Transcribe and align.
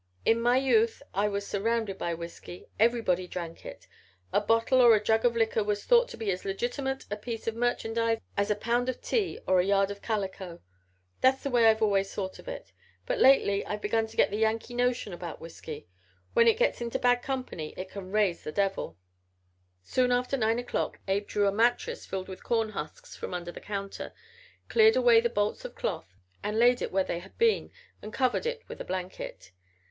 In 0.25 0.41
my 0.41 0.57
youth 0.57 1.03
I 1.13 1.27
was 1.27 1.45
surrounded 1.45 1.99
by 1.99 2.15
whisky. 2.15 2.65
Everybody 2.79 3.27
drank 3.27 3.63
it. 3.67 3.87
A 4.33 4.41
bottle 4.41 4.81
or 4.81 4.95
a 4.95 4.99
jug 5.03 5.25
of 5.25 5.35
liquor 5.35 5.63
was 5.63 5.85
thought 5.85 6.09
to 6.09 6.17
be 6.17 6.31
as 6.31 6.43
legitimate 6.43 7.05
a 7.11 7.15
piece 7.15 7.45
of 7.45 7.55
merchandise 7.55 8.17
as 8.35 8.49
a 8.49 8.55
pound 8.55 8.89
of 8.89 8.99
tea 8.99 9.37
or 9.45 9.59
a 9.59 9.63
yard 9.63 9.91
of 9.91 10.01
calico. 10.01 10.59
That's 11.21 11.43
the 11.43 11.51
way 11.51 11.67
I've 11.67 11.83
always 11.83 12.11
thought 12.11 12.39
of 12.39 12.47
it. 12.47 12.71
But 13.05 13.19
lately 13.19 13.63
I've 13.67 13.83
begun 13.83 14.07
to 14.07 14.17
get 14.17 14.31
the 14.31 14.37
Yankee 14.37 14.73
notion 14.73 15.13
about 15.13 15.39
whisky. 15.39 15.87
When 16.33 16.47
it 16.47 16.57
gets 16.57 16.81
into 16.81 16.97
bad 16.97 17.21
company 17.21 17.75
it 17.77 17.91
can 17.91 18.09
raise 18.11 18.43
the 18.43 18.51
devil." 18.51 18.97
Soon 19.83 20.11
after 20.11 20.35
nine 20.35 20.57
o'clock 20.57 20.97
Abe 21.07 21.27
drew 21.27 21.45
a 21.47 21.51
mattress 21.51 22.07
filled 22.07 22.27
with 22.27 22.43
corn 22.43 22.69
husks 22.69 23.15
from 23.15 23.35
under 23.35 23.51
the 23.51 23.61
counter, 23.61 24.13
cleared 24.67 24.95
away 24.95 25.21
the 25.21 25.29
bolts 25.29 25.63
of 25.63 25.75
cloth 25.75 26.15
and 26.41 26.57
laid 26.57 26.81
it 26.81 26.91
where 26.91 27.03
they 27.03 27.19
had 27.19 27.37
been 27.37 27.71
and 28.01 28.11
covered 28.11 28.47
it 28.47 28.63
with 28.67 28.81
a 28.81 28.83
blanket. 28.83 29.51